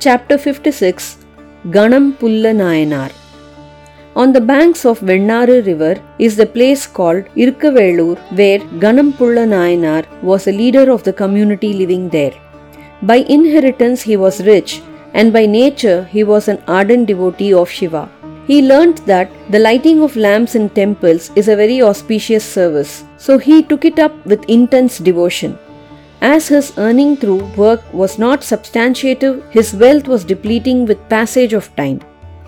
[0.00, 1.26] Chapter 56
[1.74, 3.10] Kanam Pulla Nayanar
[4.14, 10.04] On the banks of Vennaru river is the place called Irkavelur where Kanam Pulla Nayanar
[10.22, 12.32] was a leader of the community living there.
[13.02, 14.80] By inheritance he was rich
[15.14, 18.08] and by nature he was an ardent devotee of Shiva.
[18.46, 23.36] He learnt that the lighting of lamps in temples is a very auspicious service, so
[23.36, 25.58] he took it up with intense devotion.
[26.20, 31.74] As his earning through work was not substantiative, his wealth was depleting with passage of
[31.76, 32.00] time.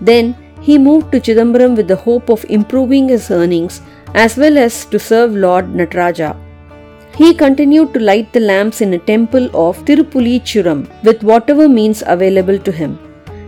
[0.00, 3.80] Then he moved to Chidambaram with the hope of improving his earnings
[4.14, 6.36] as well as to serve Lord Nataraja.
[7.16, 12.58] He continued to light the lamps in a temple of Tirupulichuram with whatever means available
[12.58, 12.98] to him.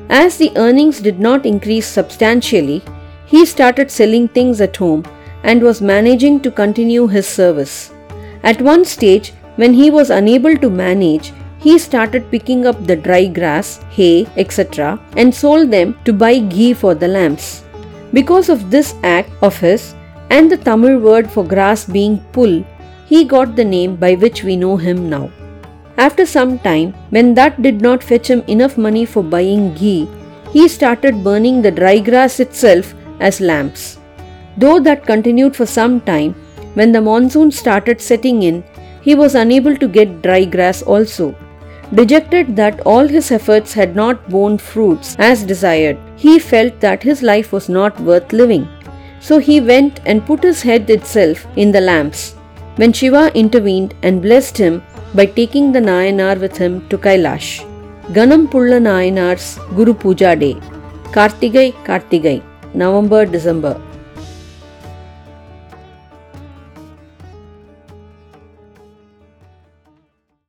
[0.08, 2.82] As the earnings did not increase substantially,
[3.26, 5.04] he started selling things at home
[5.42, 7.92] and was managing to continue his service.
[8.44, 13.26] At one stage, when he was unable to manage, he started picking up the dry
[13.26, 17.64] grass, hay, etc., and sold them to buy ghee for the lamps.
[18.12, 19.94] Because of this act of his
[20.30, 22.64] and the Tamil word for grass being pull,
[23.06, 25.30] he got the name by which we know him now.
[25.96, 30.08] After some time, when that did not fetch him enough money for buying ghee,
[30.52, 33.98] he started burning the dry grass itself as lamps.
[34.58, 36.34] Though that continued for some time,
[36.74, 38.62] when the monsoon started setting in,
[39.06, 41.26] he was unable to get dry grass also.
[41.98, 47.22] Dejected that all his efforts had not borne fruits as desired, he felt that his
[47.22, 48.66] life was not worth living.
[49.20, 52.34] So he went and put his head itself in the lamps.
[52.76, 54.82] When Shiva intervened and blessed him
[55.14, 57.48] by taking the Nayanar with him to Kailash.
[58.16, 60.54] Kanam Pulla Nayanar's Guru Puja Day.
[61.16, 62.42] Kartigai Kartigai,
[62.74, 63.80] November December.